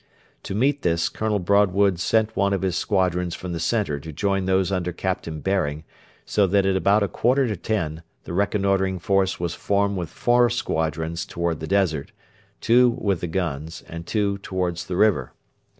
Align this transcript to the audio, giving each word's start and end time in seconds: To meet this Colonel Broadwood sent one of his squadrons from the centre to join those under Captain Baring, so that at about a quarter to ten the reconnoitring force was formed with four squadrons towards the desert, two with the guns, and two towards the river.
To 0.41 0.55
meet 0.55 0.81
this 0.81 1.09
Colonel 1.09 1.37
Broadwood 1.37 1.99
sent 1.99 2.35
one 2.35 2.53
of 2.53 2.63
his 2.63 2.75
squadrons 2.75 3.35
from 3.35 3.53
the 3.53 3.59
centre 3.59 3.99
to 3.99 4.11
join 4.11 4.45
those 4.45 4.71
under 4.71 4.91
Captain 4.91 5.41
Baring, 5.41 5.83
so 6.25 6.47
that 6.47 6.65
at 6.65 6.75
about 6.75 7.03
a 7.03 7.07
quarter 7.07 7.45
to 7.47 7.55
ten 7.55 8.01
the 8.23 8.33
reconnoitring 8.33 8.97
force 8.97 9.39
was 9.39 9.53
formed 9.53 9.97
with 9.97 10.09
four 10.09 10.49
squadrons 10.49 11.23
towards 11.23 11.59
the 11.59 11.67
desert, 11.67 12.13
two 12.61 12.89
with 12.99 13.21
the 13.21 13.27
guns, 13.27 13.83
and 13.87 14.07
two 14.07 14.39
towards 14.39 14.87
the 14.87 14.95
river. 14.97 15.33